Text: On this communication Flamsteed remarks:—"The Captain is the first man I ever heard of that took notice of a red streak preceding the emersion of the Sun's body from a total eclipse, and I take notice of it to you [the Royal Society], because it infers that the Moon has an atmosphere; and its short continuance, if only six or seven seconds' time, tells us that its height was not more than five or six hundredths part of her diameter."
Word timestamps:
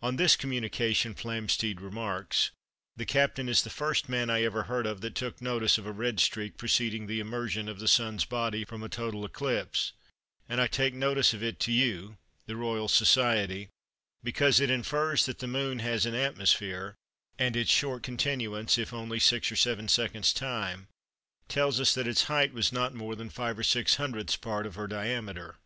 On 0.00 0.14
this 0.14 0.36
communication 0.36 1.12
Flamsteed 1.12 1.80
remarks:—"The 1.80 3.04
Captain 3.04 3.48
is 3.48 3.62
the 3.64 3.68
first 3.68 4.08
man 4.08 4.30
I 4.30 4.44
ever 4.44 4.62
heard 4.70 4.86
of 4.86 5.00
that 5.00 5.16
took 5.16 5.42
notice 5.42 5.76
of 5.76 5.86
a 5.88 5.92
red 5.92 6.20
streak 6.20 6.56
preceding 6.56 7.08
the 7.08 7.18
emersion 7.18 7.68
of 7.68 7.80
the 7.80 7.88
Sun's 7.88 8.24
body 8.24 8.64
from 8.64 8.84
a 8.84 8.88
total 8.88 9.24
eclipse, 9.24 9.90
and 10.48 10.60
I 10.60 10.68
take 10.68 10.94
notice 10.94 11.34
of 11.34 11.42
it 11.42 11.58
to 11.58 11.72
you 11.72 12.16
[the 12.46 12.54
Royal 12.54 12.86
Society], 12.86 13.68
because 14.22 14.60
it 14.60 14.70
infers 14.70 15.26
that 15.26 15.40
the 15.40 15.48
Moon 15.48 15.80
has 15.80 16.06
an 16.06 16.14
atmosphere; 16.14 16.94
and 17.36 17.56
its 17.56 17.68
short 17.72 18.04
continuance, 18.04 18.78
if 18.78 18.92
only 18.92 19.18
six 19.18 19.50
or 19.50 19.56
seven 19.56 19.88
seconds' 19.88 20.32
time, 20.32 20.86
tells 21.48 21.80
us 21.80 21.92
that 21.94 22.06
its 22.06 22.22
height 22.30 22.52
was 22.52 22.70
not 22.72 22.94
more 22.94 23.16
than 23.16 23.30
five 23.30 23.58
or 23.58 23.64
six 23.64 23.96
hundredths 23.96 24.36
part 24.36 24.64
of 24.64 24.76
her 24.76 24.86
diameter." 24.86 25.56